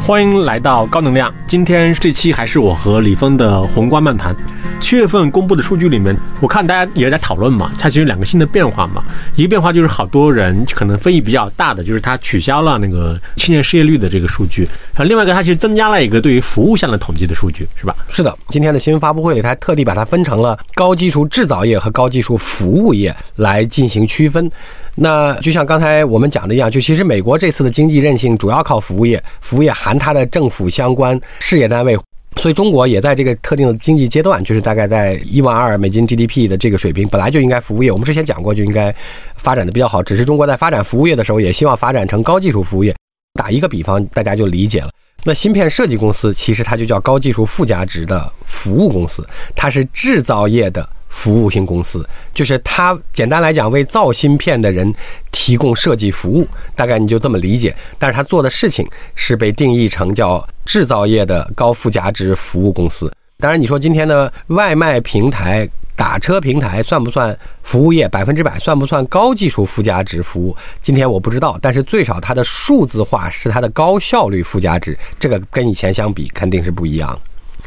[0.00, 1.32] 欢迎来到高能量。
[1.46, 4.34] 今天这期还是我和李峰的宏观漫谈。
[4.80, 9.04] 七月份公布的数据里面，我看大家也在讨论嘛，它其实有两个新的变化嘛。
[9.36, 14.64] 一个变化就是好多人可能非议比较大的，就是它取消了那个青年失业率的这个数据。
[14.94, 17.94] 然后另外一个，它其实增加了一个对于服务项的统计的数据，是吧？
[18.10, 24.50] 是的，今天的新闻发布会里，它特地把它分成了高技术制造业和高技术服务业来进行区分。
[24.96, 31.98] 那就像刚才我们讲的一样，就其实美国这次的经济韧性主要靠服务业，服务业含它的政府相关事业单位，
[32.36, 38.94] 所以中国也在这个特定的经济阶段，就是大概在一万二美金 GDP 的这个水平，本来就应该服务业，我们之前讲过就应该
[39.36, 42.94] 发展的比较好，只是中国在发展服务业的时候，也希望发展成高技术服务业。
[43.34, 44.90] 打一个比方，大家就理解了。
[45.22, 50.86] 那芯片设计公司其实它就叫高技术附加值的服务公司，它是制造业的。
[51.10, 54.90] 服务性公司就是它，简单来讲，为造芯片的人
[55.30, 57.74] 提供设计服务，大概你就这么理解。
[57.98, 63.12] 但是他做的事情是被定义成叫制造业的高附加值服务公司。
[63.38, 68.08] 当然，你说今天的外卖平台、打车平台算不算服务业？
[68.08, 70.56] 百分之百算不算高技术附加值服务？
[70.80, 77.18] 今天我不知道，但是最少它的数字化是它的高效率附加值，这个跟以前相比肯定是不一样。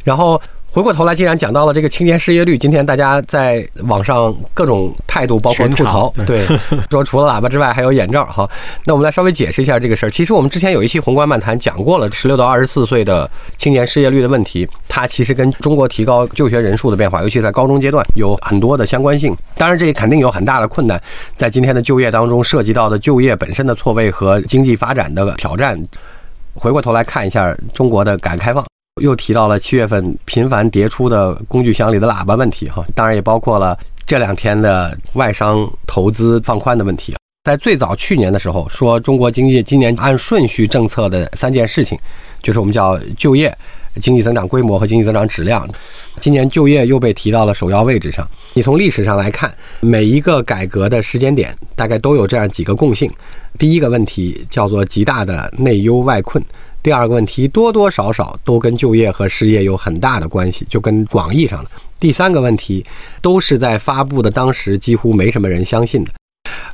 [0.04, 0.42] 然后。
[0.74, 6.44] 回过头来，既然讲到了这个青年失业率，今天大家在网上各种态度，包括吐槽，对，
[6.90, 8.50] 说除了喇叭之外还有眼罩哈。
[8.84, 10.10] 那我们来稍微解释一下这个事儿。
[10.10, 13.30] 其实我们之前有一期宏观漫谈讲过了，十六到二十四岁的
[13.60, 19.32] 青年失业率的问题，它其实跟中国提高就学人数的变化，尤其在高中阶段有很多的相关性。
[19.56, 21.00] 当然，这也肯定有很大的困难，
[21.38, 25.80] 在今天的就业当中涉及到的就业本身的错位和经济发展的挑战。
[26.56, 28.66] 回过头来看一下中国的改革开放。
[29.02, 37.16] 又提到了七月份频繁迭出的工具箱里的喇叭问题，哈，当然也包括了这两天的外商投资放宽的问题。
[37.44, 41.98] 在最早去年的时候，说中国经济今年按顺序政策的三件事情，
[42.44, 43.56] 就是我们叫就业、
[44.00, 45.68] 经济增长规模和经济增长质量。
[46.20, 48.26] 今年就业又被提到了首要位置上。
[48.54, 49.52] 你从历史上来看，
[49.82, 53.12] 每一个改革的时间点大概都有这样几个共性：
[53.58, 56.42] 第一个问题叫做极大的内忧外困。
[56.84, 61.70] 第二个问题多多少少都跟就业和失业有很大的关系，就跟广义上的。
[61.98, 62.86] 第三个问题
[63.22, 66.12] 都是在发布的当时几乎没什么人相信的。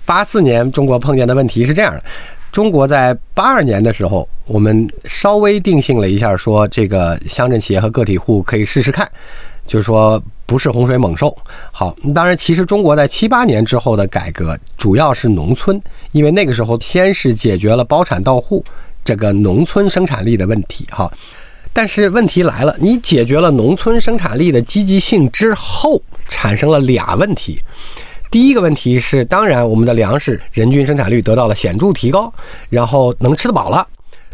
[0.05, 2.03] 八四年中国碰见的问题是这样的：
[2.51, 9.07] 中国在八二年的时候，我们稍微定性了一下，说这个乡镇企业和个体户可以试试看，
[9.67, 11.37] 就是说不是洪水猛兽。
[11.71, 15.79] 好，当然其实中国在七八年之后的改革主要是农村，
[16.13, 18.65] 因为那个时候先是解决了包产到户。
[19.09, 21.11] 这个农村生产力的问题，哈，
[21.73, 27.59] 但是问题来了，你解决了农村生产力的积极性之后，产生了俩问题。
[28.29, 32.31] 第一个问题是，当然我们的粮食人均生产率得到了显著提高，
[32.69, 33.87] 然后能吃得饱了。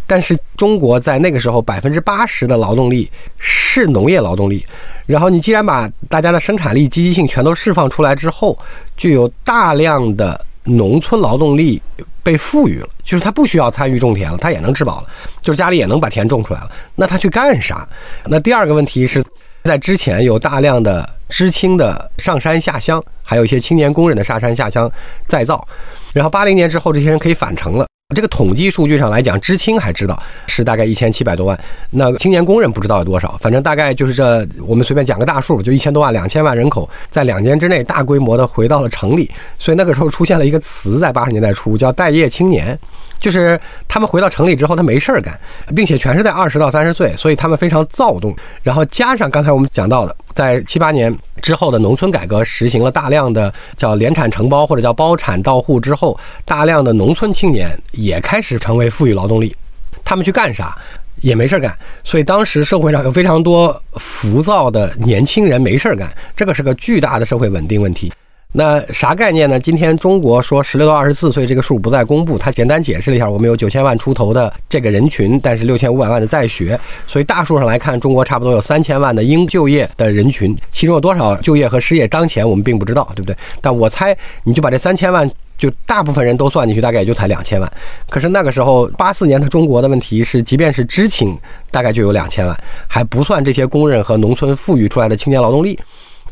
[0.05, 4.65] 但是中国在那个时候百分之八十的劳动力是农业劳动力，
[5.05, 8.59] 然后你既然把大家的生产力积极性全都释放出来之后，
[8.97, 10.45] 就有大量的。
[10.65, 11.81] 农村劳动力
[12.21, 15.07] 被富裕了，就是他不需要参与种田了，他也能吃饱了，
[15.41, 16.71] 就是家里也能把田种出来了。
[16.95, 17.87] 那他去干啥？
[18.25, 19.23] 那第二个问题是，
[19.63, 24.91] 在之前有大量的知青的上山下乡，还有一些青年工人的上山下乡
[25.27, 25.67] 再造，
[26.13, 27.85] 然后八零年之后，这些人可以返城了。
[28.13, 42.77] 这个统计数据上来讲，知青还知道是大概一千七百多万，那青年工人不知道有多少，反正大概就是这，我们随便讲个大数，就一千多万、两千万人口，在两年之内大规模的回到了城里，所以那个时候出现了一个词，在八十年代初叫待业青年。
[43.25, 45.35] 就是他们回到城里之后，他没事儿干，
[45.75, 48.35] 并且全是在二十到三十岁，所以他们非常躁动。
[48.61, 56.15] 然后加上刚才我们讲到的，在七八年之后的农村改革，实行了大量的叫联产承包或者叫包产到户之后，
[56.45, 59.55] 大量的农村青年也开始成为富裕劳动力。
[60.03, 60.77] 他们去干啥？
[61.21, 61.75] 也没事儿干。
[62.03, 68.13] 所以当时社会上有非常多浮躁的年轻人没事儿干，这个是个巨大的社会稳定问题。
[68.57, 69.59] 那啥概念呢？
[69.59, 83.35] 今天中国说十六到二十四岁这个数不再公布，他简单解释了一下，我们有九千万出头的这个人群，但是六千五百万的在学，所以大数上来看，中国差不多有三千万的应就业的人群，其中有多少就业和失业，当前我们并不知道，对不对？
[83.59, 84.15] 但我猜，
[84.45, 87.69] 你就把这三千万就大部分人都算进去，大概也就才两千万。
[88.09, 91.37] 可是那个时候八四年的中国的问题是，即便是知青，
[91.71, 95.77] 大概就有两千万，还不算这些工人和农村富裕出来的青年劳动力。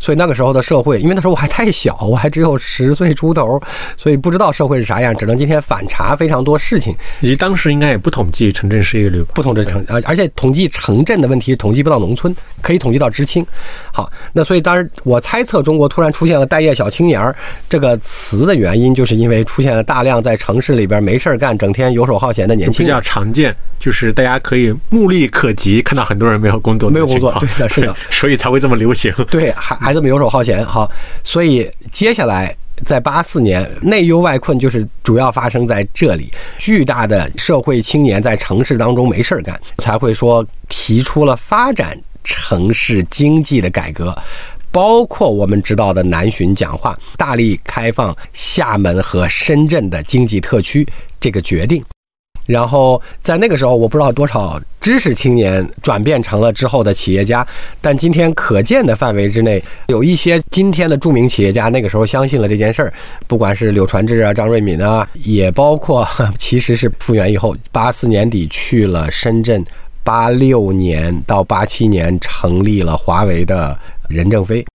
[0.03, 3.57] 所以那个时候的社会，因为那时候我还太小，我还只有十岁出头，
[3.95, 6.93] 所以不知道社会是啥样，只能今天反查非常多事情。
[7.21, 9.31] 以及当时应该也不统计城镇失业率吧？
[9.33, 13.45] 不统计城，而而且统计城镇的问题，统计不到农村，可以统计到知青。
[13.93, 17.33] 好，那所以当时我猜测中国突然出现了“待业小青年儿”
[17.69, 22.99] 这个词的原因，就是因为出现了大量在城市里边没事儿干、整天游手好闲的年轻人比较。
[22.99, 29.13] 常见，就是大家可以目力可及，看到很多人没有工作没有工作对的是的 所以才会这么流行。
[29.31, 30.89] 对，还还这么游手好闲哈，
[31.23, 32.55] 所以接下来
[32.85, 44.17] 在八四年，内忧外困就是主要发生在这里，巨大的社会青年在城市当中没事儿干，才会说提出了发展城市经济的改革。
[44.71, 50.83] 包括我们知道的南巡讲话，大力开放厦门和深圳的经济特区
[51.19, 51.83] 这个决定，
[52.45, 57.45] 然后在那个时候，我不知道多少知识青年转变成了之后的企业家，
[57.79, 62.93] 但今天可见的范围之内，有一些今天的著名企业家那个时候相信了这件事儿，
[63.27, 66.07] 不管是柳传志啊、张瑞敏啊，也包括
[66.37, 69.63] 其实是复原以后，八四年底去了深圳，
[70.03, 73.79] 八六年到八七年成立了华为的
[74.09, 74.65] 任正非。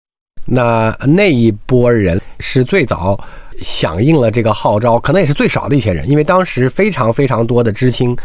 [0.46, 3.22] 那那一波人是最早
[3.62, 8.16] 响应了这个号召，可能也是最少的一些人，因为当时非常非常多的知青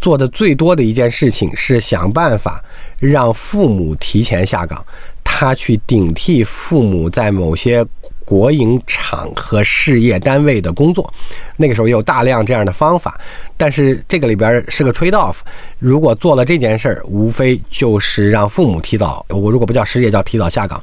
[0.00, 2.62] 做的最多的一件事情是想办法
[2.98, 4.84] 让父母提前下岗，
[5.22, 7.84] 他去顶替父母在某些
[8.24, 11.12] 国营厂和事业单位的工作。
[11.56, 13.20] 那个时候也有大量这样的方法，
[13.56, 15.36] 但是这个里边是个 trade off。
[15.78, 20.80] 如果做了这件事儿，无非就是让父母提早，我如果不叫失业，叫提早下岗。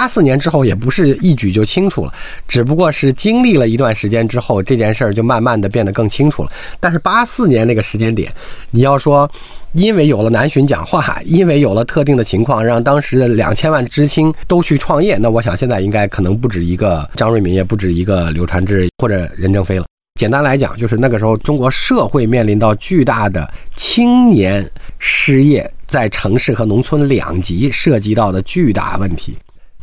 [0.00, 2.14] 八四年之后也不是一举就清楚了，
[2.48, 6.50] 只不过是经历了一段时间之后，这件事儿就慢慢的变得更清楚了。
[6.80, 8.32] 但是八四年那个时间点，
[8.70, 9.30] 你要说
[9.72, 19.84] 因为有了南巡讲话，因为有了特定的情况，让当时的两千万知青都去创业，那我想现在应该可能不止一个张瑞敏，也不止一个刘传志或者任正非了。
[20.18, 24.66] 简单来讲，就是那个时候中国社会面临到巨大的青年
[24.98, 29.36] 失业，在城市和农村两极涉及到的巨大问题。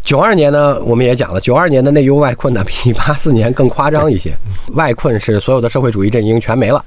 [0.08, 4.34] 九二年呢，我们也讲了，九二年的内忧外困呢， 比八四年更夸张一些。
[4.74, 6.82] 外困是所有的社会主义阵营全没了，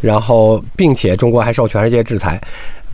[0.00, 2.40] 然后并且中国还受全世界制裁。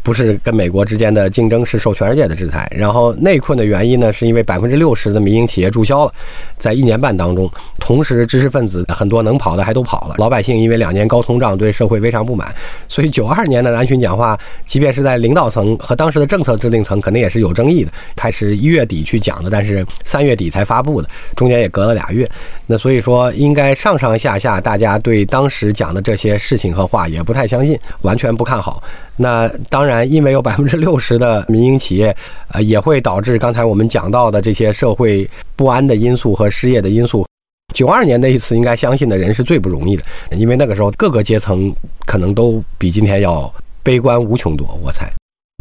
[0.02, 2.70] 不是跟美国之间的竞争，是受全世界的制裁。
[2.74, 6.12] 然后内困的原因呢，是因为百分之六十的民营企业注销了，
[6.58, 12.54] 在一年半当中，同时知识分子很多能跑的还都跑了，老百姓因为两年高通胀对社会非常不满，
[12.88, 17.92] 所以九二年的南巡讲话，即便是在领导层和当时的政策制定层，肯定也是有争议的。
[18.16, 22.28] 他是一月底去讲的，但是三月底才发布的，中间也隔了俩月。
[22.66, 28.82] 那所以说，应该上上下下大家对当时讲的这些事情和话也不太相信，完全不看好。
[29.20, 32.16] 那当然，因为有百分之六十的民营企业，
[32.52, 37.26] 呃，也会导致刚才我们讲到的这些社会不安的因素和失业的因素。
[37.74, 41.74] 九二年那一次，应该相信的人是最不容易的，因为那个时候各个阶层
[42.06, 45.12] 可能都比今天要悲观无穷多，我猜。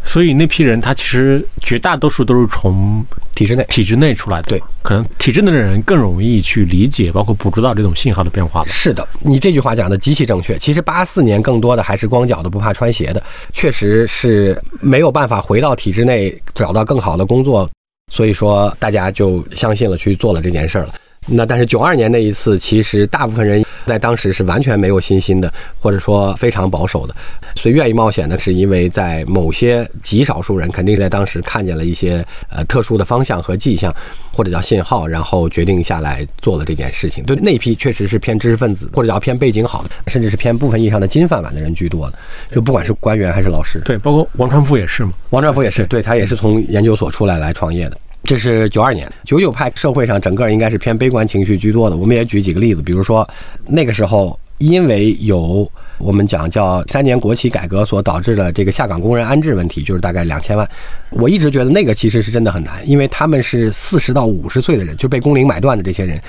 [0.08, 4.48] 所以那批人，他其实绝大多数都是从体制内，体制内出来的。
[4.48, 8.68] 对，可能体制内的人更容易去理解，包括捕捉到这种信号的变化吧。
[8.70, 10.56] 是的，你这句话讲的极其正确。
[10.56, 13.22] 其实八四年更多的还是光脚的不怕穿鞋的，
[13.52, 17.68] 确实是没有办法回到体制内找到更好的工作，
[18.10, 20.94] 所以说大家就相信了，去做了这件事儿了。
[21.30, 27.14] 那但是九二年那一次，其实大部分人在当时是完全没有信心的，或者说非常保守的，
[27.56, 33.94] 所以愿意冒险的是因为在某些极少数人肯定在当时看见了一些呃特殊的方向和迹象，
[34.32, 37.22] 或者叫信号，然后决定下来做了这件事情。
[37.24, 42.18] 对那批确实是偏知识分子，或者叫偏背景好的，甚至是偏部分意义上的金饭碗的人居多的，
[42.54, 43.80] 就不管是官员还是老师。
[43.84, 45.12] 对，包括王传福也是嘛。
[45.30, 47.98] 王传福也是，对他也是从研究所出来来创业的。
[48.28, 51.96] 这是九二年，九九派社会上整个应该是偏悲观情绪居多的。
[51.96, 53.26] 我们也举几个例子，比如说
[53.66, 55.66] 那个时候，因为有
[55.96, 60.68] 我们讲叫三年国企改革所导致的这个下岗工人安置问题，就是大概两千万。
[61.08, 66.20] 我一直觉得那个其实是真的很难，因为他们是四十到五十岁的人，就被工龄买断的这些人，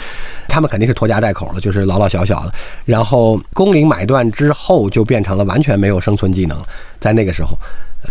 [0.47, 2.53] 他们肯定是拖家带口的，就是老老小小的。
[2.85, 6.57] 然后工龄买断之后，就变成了完全没有生存技能，
[6.97, 7.57] 在那个时候。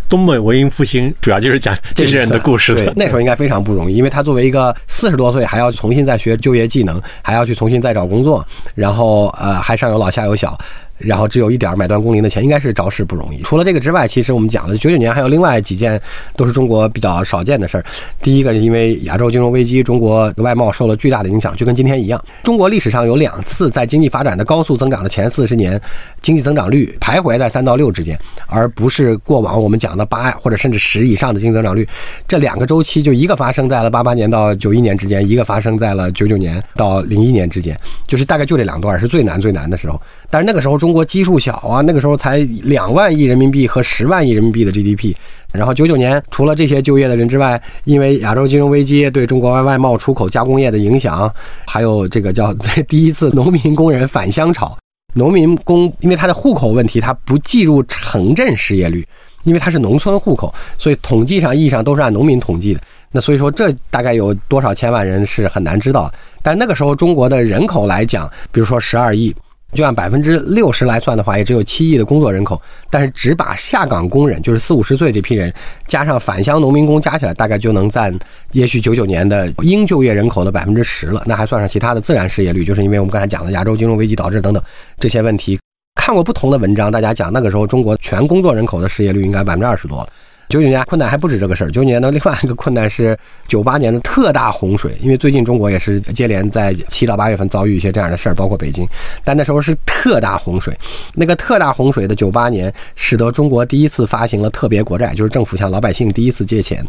[0.08, 2.92] 东北文艺复兴主要就是讲这些人的故事的。
[2.96, 10.58] 那时候应该非常不容易，因为他作为一个四十多岁，还要重新再学就业技能，还要去重新再找工作，然后呃还上有老下有小，
[10.98, 13.40] 然后只有一点买断工龄的钱，应该是着实不容易。
[13.42, 16.00] 除了这个之外，其实我们讲的九九年还有另外几件
[16.36, 17.84] 都是中国比较少见的事儿。
[18.22, 22.22] 第一个是因为亚洲金融危机，中国外贸受了巨大的影响，就跟今天一样。
[22.42, 25.80] 中国历史上有两次在经济发展的高速增长的前四十年，
[26.20, 31.88] 经济增长率徘徊在三到六之间，而不是过往我们讲的八或者甚至十以上的经济增长率。
[32.26, 40.00] 这两个周期就一个发生在了八八年到九一年之间，一个发生在了九九年到零一年之间，就是大概就这两段是最难最难的时候。
[40.30, 45.14] 但是那个时候中国基数小啊，那个时候才两万亿人民币和十万亿人民币的 GDP。
[45.50, 51.32] 然后九九年除了这些就业的人之外，因为亚洲金融危机对中国外贸出口加工业的影响，
[51.66, 52.52] 还有这个叫
[52.86, 54.76] 第一次农民工人返乡潮。
[55.14, 59.02] 农民工因为他的户口问题，他不计入城镇失业率，
[59.44, 62.80] 因为他是农村户口，所以统计上意义上都是按农民统计的。
[63.10, 66.12] 那所以说这大概有多少千万人是很难知道。
[66.42, 69.34] 但那个时候中国的人口来讲，比如说十二亿。
[69.74, 72.60] 就按百分之六十来算的话，也只有七亿的工作人口，
[72.90, 75.52] 但是只把下岗工人，就是四五十岁这批人，
[75.86, 78.16] 加上返乡农民工加起来，大概就能占
[78.52, 81.22] 也许九九年的应就业人口的百分之十了。
[81.26, 84.62] 那还算上其他的自然失业率，就是因为我们刚才讲的亚洲金融危机导致等等
[84.98, 85.58] 这些问题。
[85.96, 90.08] 看过不同的文章，大家讲那个时候中国全工作人口的失业率应该百分之二十多了。
[90.48, 98.86] 九九年困难还不止这个事儿，九九年的另外一个困难是九八年的特大洪水，因为最近中国也是接连在七到八月份遭遇一些这样的事儿，包括北京，
[99.22, 100.74] 但那时候是特大洪水，
[101.14, 106.82] 那个特大洪水的九八年，使得中国第一次发行了特别国债，就是政府向老百姓第一次借钱。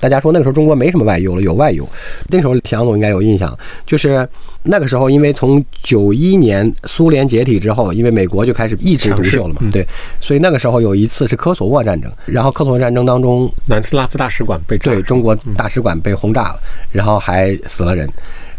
[0.00, 1.88] 大家说那个时候中国没什么外忧了，有外忧。
[2.28, 4.26] 那时候蒋总应该有印象，就是
[4.62, 9.86] 那个时候，因为从九一年苏联解体之后，因为美国就开始一枝独秀了嘛，对，
[10.20, 16.60] 所以那个时候有一次是科索沃战争，然后科索沃战争当中，南斯拉夫大使馆被对中国大使馆被轰炸了，
[16.92, 18.08] 然后还死了人。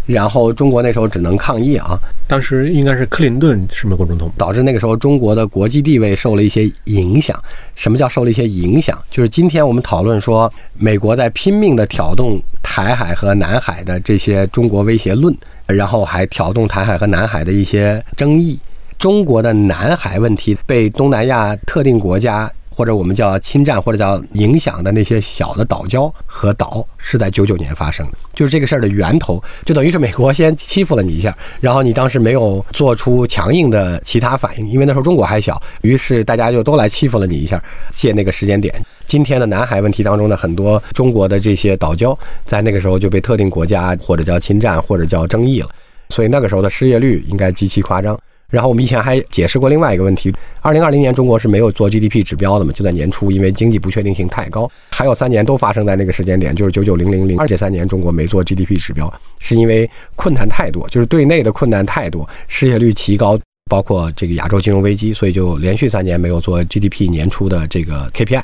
[0.10, 7.40] 然后中国那时候只能抗议啊，当时应该是克林顿是美国总统，导致那个时候中国的国际地位受了一些影响。
[7.76, 8.98] 什么叫受了一些影响？
[9.12, 15.32] 就是今天我们讨论说，美国在拼命的挑动台海和南海的这些中国威胁论，
[15.68, 18.58] 然后还挑动台海和南海的一些争议。
[18.98, 22.52] 中国的南海问题被东南亚特定国家。
[22.80, 28.14] 或者我们叫侵占，或者叫影响的那些小的岛礁和岛，是在九九年发生的。
[28.34, 37.62] 就是这个事儿的源头，就等于是美国先欺负了你一下，然后你当时没有做出强硬的其他反应，因为那时候中国还小，于是大家就都来欺负了你一下。
[37.94, 38.74] 借那个时间点，
[39.06, 45.68] 今天的南海问题当中的很多中国的这些岛礁，在那个时候就被特定国家或者叫侵占，或者叫争议了。
[46.12, 48.18] 所以那个时候的失业率应该极其夸张。
[48.50, 52.74] 然后我们以前还解释过另外一个问题：，二零二零年中国是没有做 GDP 指标的嘛？
[52.74, 54.70] 就在年初，因为经济不确定性太高。
[54.90, 63.40] 还有三年都发生在那个时间点，就是九九零零零二这三年，中国没做 GDP 指标，是因为困难太多，就是对内的困难太多，失业率奇高，
[63.70, 68.44] 包括这个亚洲金融危机，所以就连续三年没有做 GDP 年初的这个 KPI。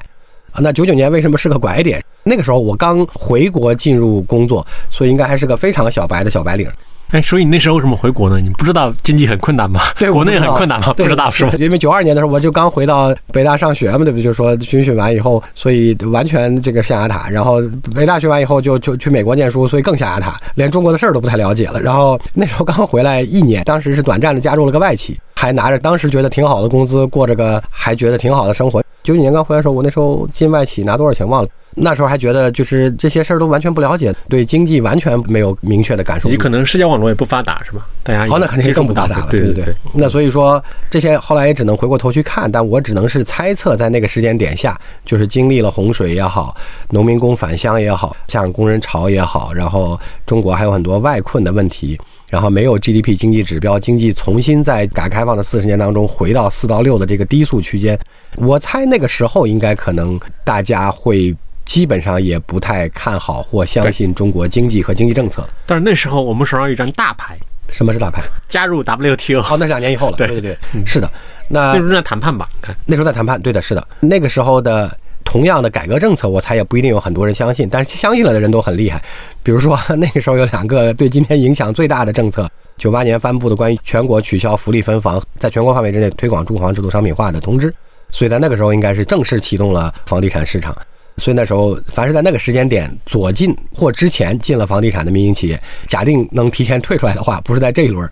[0.51, 2.01] 啊，那九九年为什么是个拐点？
[2.23, 6.67] 那个时候我刚回国进入工作，所以应该还是个非常小白的小白领。
[7.11, 8.39] 哎，所以你那时候为什么回国呢？
[8.41, 9.79] 你不知道经济很困难吗？
[9.97, 10.91] 对，国内很困难吗？
[10.97, 11.53] 不知道是吧？
[11.59, 14.23] 因为九二年的时候我就刚回到北大上学嘛，对不对？
[14.23, 17.29] 就是说军训完以后，所以完全这个象牙塔。
[17.29, 17.61] 然后
[17.93, 21.79] 北大学完以后就就去美国念书，所以更象牙塔，连中国的事儿都不太了解了。
[21.79, 28.83] 然后那时候刚回来一年，当时是短暂的加入了个外企，还拿着当时觉得挺好的工资，过着个还觉得挺好的生活。
[29.03, 31.49] 九几年刚回来的时候，我那时候进外企拿多少钱忘了。
[31.77, 36.29] 那时候还觉得就是这些事儿都完全不了解，对经济完全没有明确的感受。
[36.29, 37.85] 你可能社交网络也不发达，是吧？
[38.01, 39.27] 大家哦，那肯定是更不发达了。
[39.29, 39.75] 对对对。
[39.93, 46.55] 那所以说这些后来也只能回过头去看，但我只能是猜测，在那个时间点下，就是经历了洪水也好，
[46.91, 57.99] 农民工返乡也好，像工人潮也好，然后中国还有很多外困的问题，然后没有 GDP 经济指标，经济重新在改革开放的四十年当中回到四到六的这个低速区间。
[58.37, 61.35] 我猜那个时候应该可能大家会。
[61.65, 65.47] 基本上也不太看好或相信中国经济和经济政策。
[65.65, 67.37] 但是那时候我们手上有一张大牌。
[67.71, 68.21] 什么是大牌？
[68.47, 69.41] 加入 WTO。
[69.41, 70.15] 哦，那是两年以后了。
[70.15, 71.09] 对对对，是的。
[71.49, 72.47] 那那时候在谈判吧？
[72.61, 73.41] 看那时候在谈判。
[73.41, 73.85] 对的，是的。
[73.99, 79.03] 那个时候的同样的改革政策，我猜也不一定有很多人相信，但是相信了的人都很厉害。
[79.41, 87.73] 比如说那个时候有两个对今天影响最大的政策：九八年颁布的关于全国取消福利分房，在全国范围之内推广住房制度商品化的通知。
[88.11, 90.75] 所以在那个时候应该是正式启动了房地产市场。
[91.17, 98.07] 所以那时候，凡是在那个时间点左进或之前进了房地产的民营企业，假定能提前退出来的话，不是在这一轮，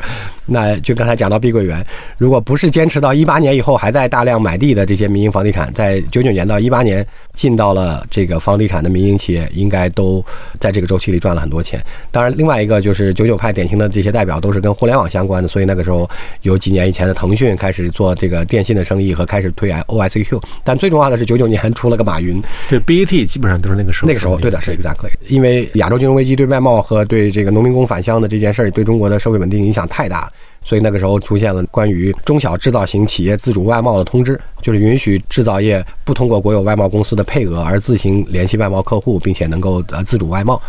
[0.46, 1.86] 那就刚才讲到碧桂园，
[2.18, 10.24] 如果不是坚持到一八年以后还在大量买地的这些民营房地产，在九九年到一八年进到了这个房地产的民营企业，应该都
[10.60, 11.84] 在这个周期里赚了很多钱。
[12.12, 16.10] 当然，另外一个就是九九派典型的这些代表都是跟互联网相关的，所以那个时候
[16.44, 22.42] 有几年以前的腾讯开始做这个电信的生意和开始推 OICQ，但最重要的是九九年出了个马云。
[22.70, 22.80] 对。
[22.80, 25.10] BAT 基本上都是那个时候，那个时候对的，是 exactly。
[25.30, 30.32] 因为亚洲金融危机对外贸和对这个农民工返乡的这件事儿，对中国的社会稳定影响太大，
[30.64, 40.62] 所以那个时候出现了关于中小制造型企业自主外贸的通知，就是允许制造业不通过国有外贸公司的配额而自行联系外贸客户，并且能够呃自主外贸。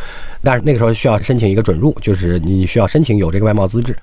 [0.42, 3.96] 但是那个时候需要申请一个准入，就是你需要申请有这个外贸资质。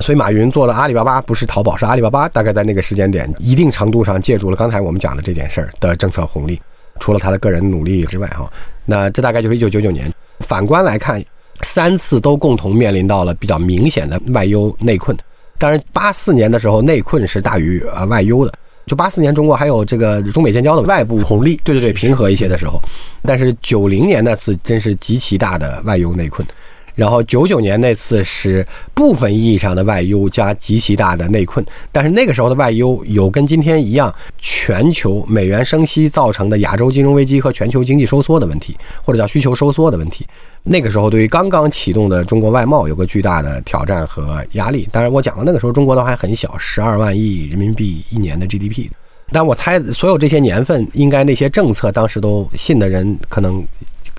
[0.00, 2.28] 所以马云做的阿里巴巴不是淘宝，是阿里巴巴。
[2.30, 6.60] 大概在那个时间点，一定程度上借助了刚才我们讲的这件事儿的政策红利。
[6.98, 8.50] 除了他的个人努力之外，哈，
[8.86, 10.10] 那这大概就是一九九九年。
[10.40, 11.22] 反观来看，
[11.62, 15.16] 三次都共同面临到了比较明显的外忧内困。
[15.58, 18.52] 当然，八四年的时候内困是大于呃外忧的。
[18.86, 22.78] 就八四年中国还有这个中美建交的外部红利，对对对，平和一些的时候。
[23.22, 26.46] 但是九零年那次真是极其大的外忧内困。
[26.94, 40.24] 然后九九年那次是部分意义上的外忧加极其大的内困，但是那个时候的外忧有跟今天一样，全球美元升息造成的亚洲金融危机和全球经济收缩的问题，或者叫需求收缩的问题。
[40.64, 44.88] 那个时候对于刚刚启动的中国外贸有个巨大的挑战和压力。
[44.90, 48.88] 当然我讲的那个时候中国都还很小，十二万亿人民币一年的 GDP，
[49.30, 53.62] 但我猜所有这些年份应该那些政策当时都信的人可能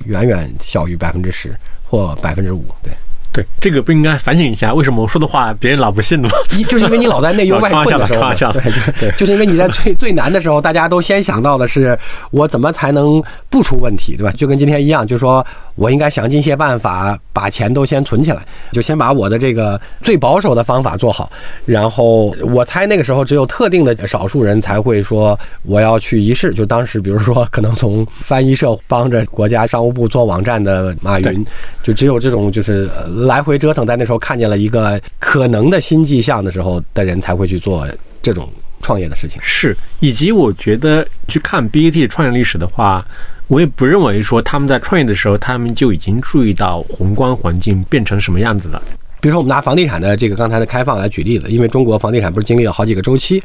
[0.06, 1.54] 远远小于百分之十。
[1.88, 2.92] 或百分之五，对
[3.36, 6.30] 对，这个不应该反省一下，为什么我说的话别人老不信呢？
[6.58, 11.98] 一就是因为你老在内忧 外患的时候，对对对， 就是因为你在最最难的时候，大家都先想到的是
[12.32, 14.32] 我怎么才能不出问题，对吧？
[14.38, 15.46] 就跟今天一样，就是说。
[15.78, 21.30] 我应该想尽一些办法把钱都先存起来，就先把我的这个最保守的方法做好。
[21.66, 26.54] 然后我猜那个时候只有特定的少数人才会说我要去一试。
[26.54, 31.46] 就当时比如说可能从翻译社帮着国家商务部做网站的马云，
[31.84, 32.90] 就只有这种就是
[33.26, 37.88] 来回折腾，在那时候看见了一个可能的新迹象的时候的人才会去做
[38.22, 38.50] 这种
[38.82, 39.40] 创业的事情。
[39.44, 43.06] 是，以及我觉得去看 BAT 创业历史的话。
[43.48, 48.82] 我也不认为说他们在创业的时候，他们就已经注意到宏观环境变成什么样子了。
[49.22, 53.44] 比如说，我们拿房地产的这个刚才的开放来举例子，因为中国房地产不是经历了好几个周期。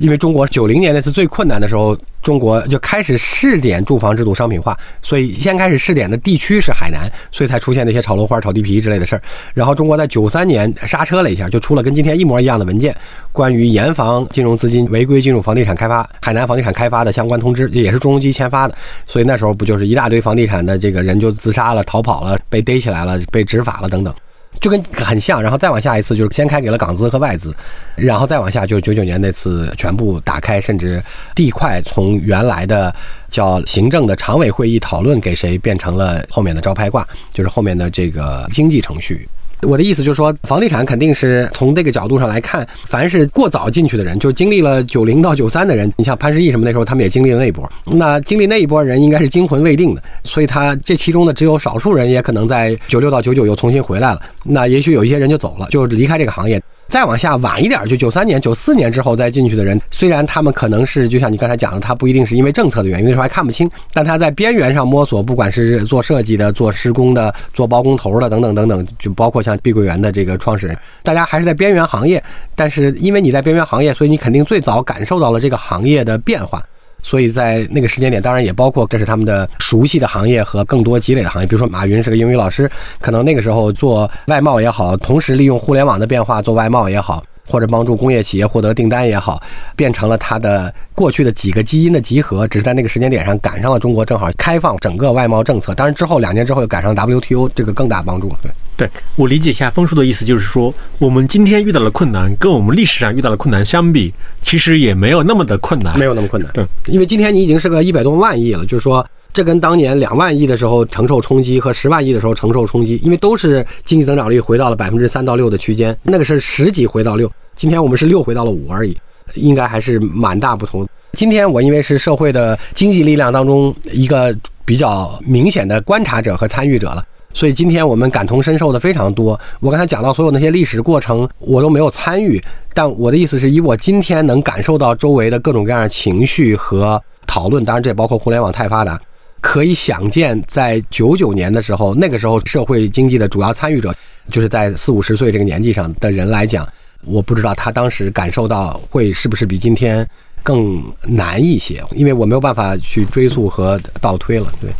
[0.00, 9.20] 因为中国九零年那次最困难的时候，中国就开始试点住房制度商品化，所以先开始试点的地区是海南，所以才出现那些炒楼花、炒地皮之类的事儿。
[9.52, 12.96] 然后中国在九三年刹车了一下，就出了跟今天一模一样的文件，
[13.30, 18.74] 关于严防金融资金违规进入房地产开发、海南房地产开发的相关通知，也是朱镕基签发的。
[19.04, 24.14] 所以那时候不就是一大堆房地产的这个人就自杀了、逃跑了、被逮起来了、被执法了等等。
[24.58, 27.54] 就跟很像，然后再往下一次就是先开给了港资和外资，
[27.94, 31.02] 然后再往下就是九九年那次全部打开，甚至
[31.34, 32.94] 地块从原来的
[33.30, 39.26] 叫行政的常委会议讨论给谁变成了后面的招拍挂，就是后面的这个经济程序。
[39.62, 47.70] 我的意思就是说，房地产肯定是从这个角度上来看，凡是过早进去的人，就是经历了九零到九三的人，你像潘石屹什么那时候，他们也经历了那一波。
[47.84, 54.20] 那经历那一波人，应该是惊魂未定的，所以他这其中的只有少数人，也可能在九六到九九又重新回来了。
[54.44, 56.60] 那也许有一些人就走了，就离开这个行业。
[56.90, 72.20] 再往下晚一点，就九三年、九四年之后再进去的人，虽然他们可能是就像你刚才讲的，他不一定是因为政策的原因，那时候还看不清，但他在边缘上摸索，不管是做设计的、做施工的、做包工头的等等等等，就包括像碧桂园的这个创始人，大家还是在边缘行业，
[72.56, 76.60] 但是因为你在边缘行业，所以你肯定最早感受到了这个行业的变化。
[77.02, 81.46] 所以在那个时间点，当然也包括这是他们的熟悉的行业和更多积累的行业。
[81.46, 87.22] 比如说，马云是个英语老师，可能那个时候做外贸也好，同时利用互联网的变化做外贸也好。
[87.50, 89.42] 或者帮助工业企业获得订单也好，
[89.74, 95.74] 变成了它的过去的几个基因的集合，只是在那个时间点上赶上了中国正好开放整个外贸政策。
[95.74, 98.28] 当然之后两年之后又赶上 WTO，这个更大帮助。
[98.42, 106.50] 对，对我理解一下丰叔的意思，就是说我们今天遇到的困难跟我们历史上遇到的困难相比，其实也没有那么的困难，没有那么困难。
[106.52, 117.30] 对，因为今天你已经是个一百多万亿了，就是说这跟当年两万亿的时候承受冲击和十万亿的时候承受冲击，因为都是经济增长率回到了百分之三到六的区间，那个是十几回到六。
[117.54, 118.96] 今天我们是六回到了五而已，
[119.34, 120.86] 应该还是蛮大不同。
[121.12, 129.38] 今天我因为是社会的经济力量当中一个比较明显的观察者和参与者了，所以今天我们感同身受的非常多。
[129.60, 132.42] 我刚才讲到所有那些历史过程，我都没有参与，
[132.74, 139.00] 但我的意思是以我今天能感受到周围的各种各样的情绪和讨论，当然这也包括互联网太发达。
[139.40, 143.94] 可以想见，在九九年的时候，那个时候社会经济的主要参与者，
[144.30, 146.68] 就是在四五十岁这个年纪上的人来讲，
[147.04, 150.06] 我不知道他当时感受到会是不是比今天
[150.42, 154.52] 更难一些，因为我没有办法去追溯和倒推了。
[154.60, 154.70] 对，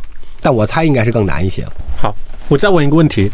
[0.41, 1.73] 但我猜应该是更难一些了。
[1.97, 2.15] 好，
[2.49, 3.31] 我再问一个问题，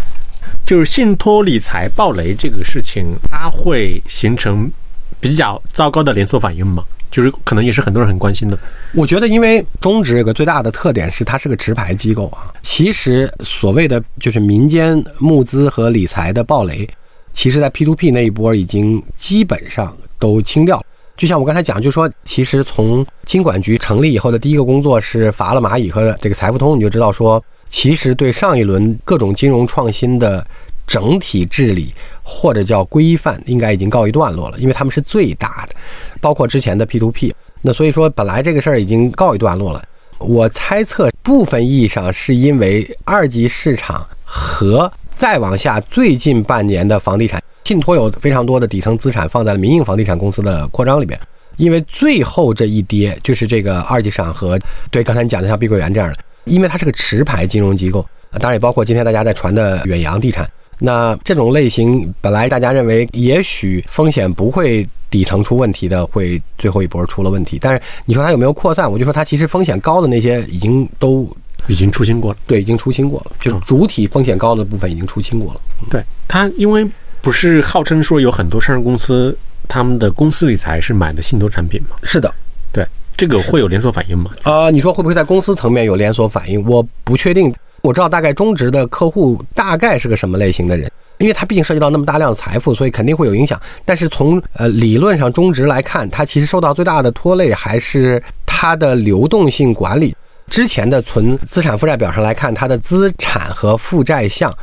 [0.64, 4.70] 就是信托理财暴雷这个事情，它会形成
[5.18, 6.84] 比较糟糕的连锁反应吗？
[7.10, 8.58] 就是可能也是很多人很关心的。
[8.94, 12.52] 我觉得，因为中植有个最大的特点是它是个持牌机构啊。
[12.62, 16.88] 其实所谓的就是民间募资和理财的暴雷，
[17.32, 20.84] 其实在 P to P 那一波已经基本上都清掉了。
[21.16, 30.46] 就像我刚才讲，就说其实从金管局成立以后的第一个工作是罚了蚂蚁和这个财付通，你就知道说，其实对上一轮各种金融创新的
[30.87, 35.75] 整体治理或者叫规范，应该已经告一段落了，因为他们是最大的。
[36.20, 39.85] 包括之前的 P to P，那所以说本来这个事儿已经告一段落了。
[40.18, 51.20] 我猜测部分意义上是因为二级市场和再往下最近半年的房地产信托有非常多的底层资产放在了民营房地产公司的扩张里边，
[51.59, 54.59] 因为最后这一跌就是这个二级市场和
[54.90, 58.07] 对刚才你讲的像碧桂园这样的，因为它是个持牌金融机构，
[58.40, 60.49] 当然也包括今天大家在传的远洋地产。
[60.78, 64.86] 那这种类型本来大家认为也许风险不会。
[65.08, 68.90] 底层出问题的会最后一波出了问题，但是你说它有没有扩散？
[68.90, 71.26] 我就说它其实风险高的那些已经都
[71.68, 75.60] 已经出清过了，对，已经出清过了，就是主体风险高的部分已经出清过了。
[75.88, 76.84] 对它，因为
[77.22, 79.34] 不是号称说有很多上市公司
[79.68, 81.96] 他们的公司理财是买的信托产品吗？
[82.02, 82.30] 是的，
[82.72, 82.84] 对，
[83.16, 84.32] 这个会有连锁反应吗？
[84.42, 86.62] 啊，你说会不会在公司层面有连锁反应？
[86.68, 87.50] 我不确定，
[87.82, 90.90] 我知道大概中值的客户大概是个什么类型的人。
[91.18, 93.58] 因为它毕竟涉及到那么大量的财富，所以肯定会有影响。
[93.86, 100.14] 但是从呃理论上中值来看，它其实受到最大的拖累还是它的流动性管理。
[100.48, 104.54] 之前的存资产负债表上来看，它的资产和负债项，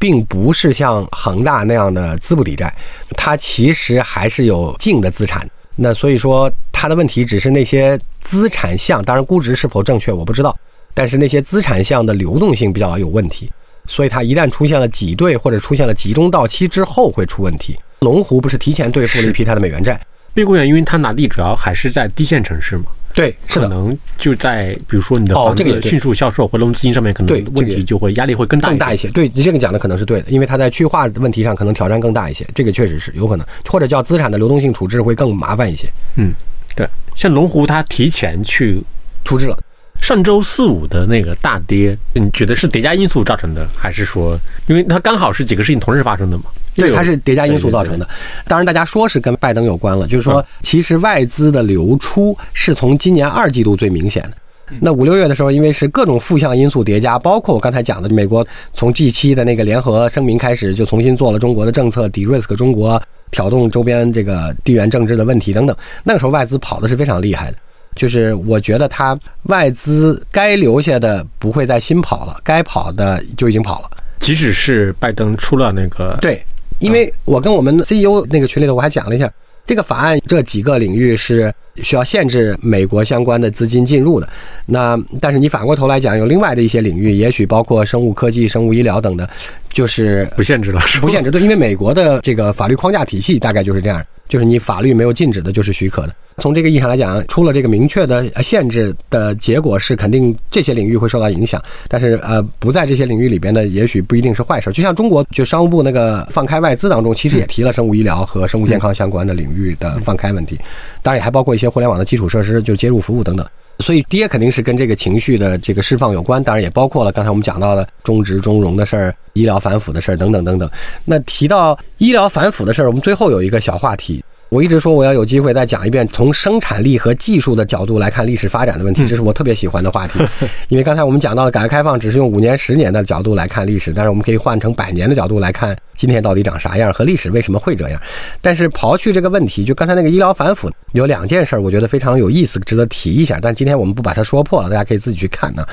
[0.00, 2.74] 并不是像恒大那样的资不抵债，
[3.16, 5.48] 它其实还是有净的资产。
[5.76, 10.54] 那所以说它的问题只是那些资产项，当然估值是否正确我不知道，
[10.94, 13.50] 但是那些资产项的流动性比较有问题。
[13.86, 17.76] 所以它一旦出现了挤兑或者出现了集中到期之后会出问题。
[18.00, 19.98] 龙湖不是提前兑付了一批它的美元债？
[20.32, 29.08] 碧桂园因为它拿地主要还是在低线城市嘛，对，可能就在比如说你的房子迅速销售回笼资金上面，可能问题就会压力会更大更大一些。
[29.08, 35.90] 对你这个讲的可能是对的，因为它在去化问题上可能挑战更大一些，这个确实是有可能，或者叫资产的流动性处置会更麻烦一些。
[36.16, 36.32] 嗯，
[36.76, 38.80] 对，像龙湖它提前去
[39.24, 39.58] 处置了。
[40.00, 46.44] 上周四五的那个大跌，你觉得是叠加因素造成的，还是说，因为它刚好是几个事情同时发生的嘛？
[46.74, 48.08] 对，它是叠加因素造成的。
[48.46, 54.32] 当然，大家说是跟拜登有关了，就是说，其实外资的流出是从今年二季度最明显的。
[54.80, 65.76] 那五六月的时候，因为是各种负向因素叠加，包括我刚才讲的，美国从 G 七的那个联合声明开始，就重新做了中国的政策，抵 risk 中国，挑动周边这个地缘政治的问题等等。
[66.04, 67.56] 那个时候外资跑的是非常厉害的。
[67.94, 73.90] 就是我觉得他外资该留下的不会再新跑了，该跑的就已经跑了。
[74.18, 76.44] 即使是拜登出了那个对，
[76.78, 79.32] 因为我跟我们 CEO 那个群里头我还讲了一下，
[79.66, 84.28] 这个法案这几个领域是需要限制美国相关的资金进入的。
[84.66, 89.28] 那但是你反过头来讲，有另外的一些领域，也许包括生物科技、生物医疗等的，
[89.72, 94.04] 就是不限制了，不限制对，因为美国的这个法律框架体系大概就是这样。
[94.28, 96.14] 就是你法律没有禁止的，就是许可的。
[96.36, 101.60] 从这个意义上来讲，出了这个明确的限制的结果是，肯定这些领域会受到影响。
[101.88, 104.70] 但是，呃，不在这些领域里边的，也许不一定是坏事。
[104.70, 110.56] 就像中国就商务部那个放开外资当中，其实也提了生物医疗和生物健康相关的领域的放开问题，
[111.02, 113.46] 当然也还包括一些互联网的基础设施，就接入服务等等。
[113.78, 120.68] 所以跌肯定是跟这个情绪的这个释放有关，当然也包括了刚才我们讲到的中植中融的事儿、医疗反腐的事儿等等等等。
[121.04, 124.22] 那提到医疗反腐的事儿，我们最后有一个小话题。
[124.50, 130.18] 我一直说我要有机会再讲一遍，从生产力和技术的角度来看历史发展的问题，这是我特别喜欢的话题。
[130.66, 138.02] 因为刚才我们讲到的改革开放只是用五年、十年的角度来看历史，但是我们可以换成百年的角度来看今天到底长啥样和历史为什么会这样。
[138.40, 143.38] 但是刨去这个问题，就刚才那个医疗反腐，有两件事儿，我觉得非常有意思，值得提一下。
[143.40, 145.64] 但今天我们不把它说破了，大家可以自己去看呢。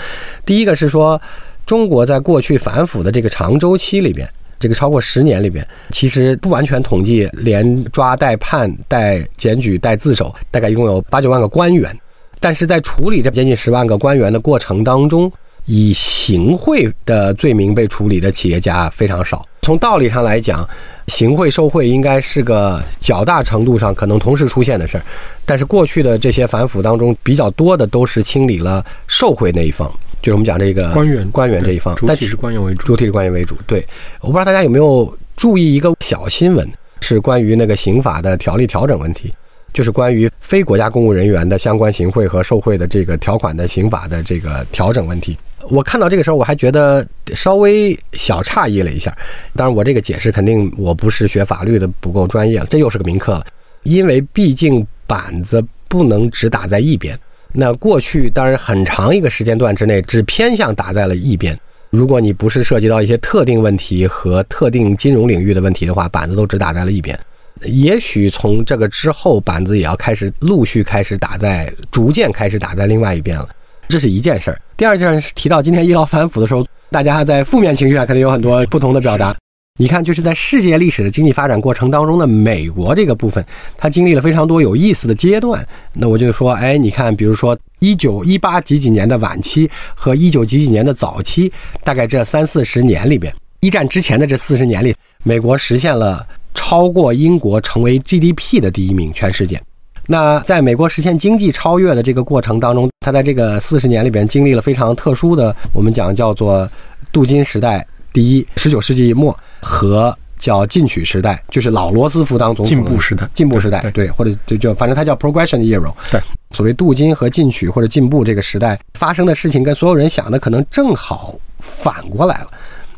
[0.45, 1.19] 第一个是说，
[1.65, 4.29] 中国在过去反腐的这个长周期里边。
[4.59, 11.95] 这个超过十年里边，其实不完全统计，连抓带判带检举带自首，大概一共有八九万个官员。
[12.39, 15.31] 但是在处理这接近十万个官员的过程当中，
[15.65, 19.45] 以行贿的罪名被处理的企业家非常少。
[19.61, 20.67] 从道理上来讲，
[21.07, 25.03] 行贿受贿应该是个较大程度上可能同时出现的事儿。
[25.45, 29.91] 但是过去的这些反腐当中，比较多的都是清理了受贿那一方。
[30.21, 32.85] 就是我们讲这个官员官员这一方，主体是官员为主。
[32.85, 33.55] 主体是官员为主。
[33.65, 33.85] 对，
[34.21, 36.69] 我不知道大家有没有注意一个小新闻，
[37.01, 39.33] 是关于那个刑法的条例调整问题，
[39.73, 45.37] 就是关于非国家公务人员的相关行贿和受贿的这个条款的刑法的这个调整问题。
[45.69, 49.15] 我看到这个时候，我还觉得稍微小诧异了一下。
[49.55, 52.65] 当然，我这个解释肯定我不是学法律的，不够专业了。
[52.69, 53.45] 这又是个名课了，
[53.83, 57.17] 因为毕竟板子不能只打在一边。
[57.59, 61.59] 那过去当然很长一个时间段之内，只偏向打在了一边。
[61.89, 67.17] 如果你不是涉及到一些特定问题和特定金融领域的问题的话，板子都只打在了一边。
[67.63, 73.49] 也许从这个之后，板子也要开始陆续开始打在，逐渐开始打在另外一边了。
[73.87, 74.61] 这是一件事儿。
[74.75, 79.35] 第二件是提到今天医疗反腐的时候，大家在负面情绪上肯定有很多不同的表达。
[79.79, 83.45] 你看，就是在世界历史的经济发展过程当中的美国这个部分，
[83.77, 85.63] 它经历了非常多有意思的阶段。
[85.93, 91.51] 那我就说，哎，你看，比如说一九一八几几年的晚期和一九几几年的早期，
[91.83, 99.61] 大概这三四十年里边，一战之前的这四十年里，美国实现了超过英国成为 GDP 的第一名，全世界。
[100.07, 106.67] 那在美国实现经济超越的这个过程当中，它在这个四十年里边经历了非常特殊的，我们讲叫做
[107.11, 122.47] 镀金时代，第一，十九世纪末和叫进取时代，就是老罗斯福当总统进步时代，进步时代，对，或者就叫反正它叫 progression era，对，所谓镀金和进取或者进步这个时代发生的事情，跟所有人想的可能正好反过来了。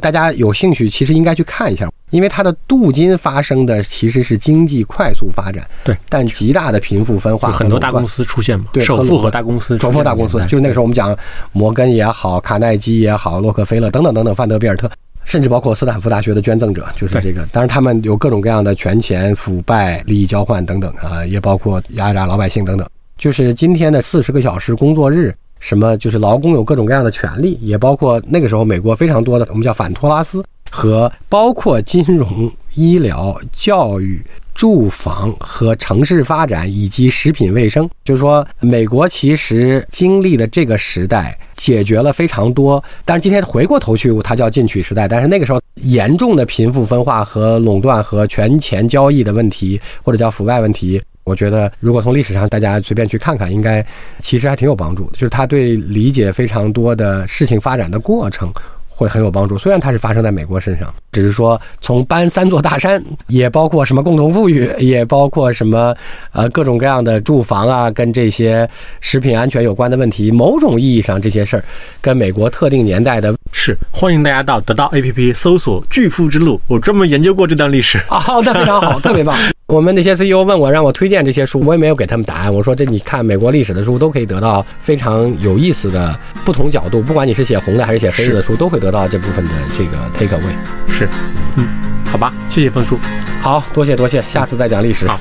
[0.01, 11.13] 大家有兴趣，其实应该去看一下，因为它的镀金发生的其实是经济快速发展，对，但极大的贫富分化，很多大公司出现嘛，对，首富和大公司，首富大公司，就是那个时候我们讲
[11.51, 14.89] 摩根也好，卡耐基也好，洛克菲勒等等等等，范德比尔特，
[15.29, 25.33] 甚至包括斯坦福大学的捐赠者，就是这个，当然他们有各种各样的权钱、腐败、利益交换等等啊，也包括压榨老百姓等等，就是今天的四十个小时工作日。
[25.59, 34.23] 什么就是劳工有各种各样的权利，也包括那个时候美国非常多的我们叫反托拉斯和包括金融、医疗、教育、
[34.59, 37.89] 住房和城市发展以及食品卫生。
[38.03, 42.83] 就是说，美国其实经历的这个时代解决了非常多。
[43.05, 45.07] 但是今天回过头去，它叫进取时代。
[45.07, 51.01] 但是那个时候严重的贫富分化和垄断和权钱交易的问题，或者叫腐败问题。
[51.23, 53.85] 我觉得，如果从历史上大家随便去看看，应该
[54.19, 55.11] 其实还挺有帮助的。
[55.13, 58.51] 就是他对理解非常多的事情发展的过程
[58.99, 59.57] 会很有帮助。
[59.57, 65.95] 虽然它是发生在美国身上，只是说从搬三座大山，也包括什么共同富裕，也包括什么
[66.33, 70.29] 呃各种各样的住房啊，跟这些食品安全有关的问题。
[70.29, 71.63] 某种意义上，这些事儿
[72.01, 77.97] 跟美国特定年代的是欢迎大家到得到 APP 搜索《巨富之路》，我专门研究过这段历史。
[78.09, 79.33] 好，那非常好，特别棒。
[79.69, 82.51] 我们那些 CEO 问我，让我推荐这些书，我也没有给他们答案。
[82.51, 90.91] 我说这你看美国历史的书都可以得到非常有意思的不同角度，不管你是写红的还是写黑的书，都会得到这部分的这个 take away。
[90.91, 91.07] 是，
[91.55, 91.67] 嗯，
[92.03, 92.97] 好吧，谢谢峰叔，
[93.41, 95.07] 好多谢多谢，下次再讲历史。
[95.07, 95.19] 好。